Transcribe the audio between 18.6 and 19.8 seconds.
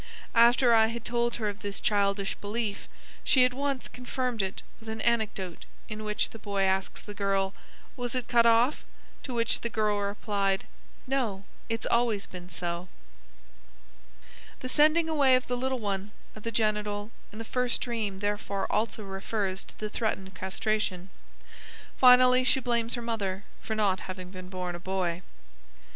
also refers to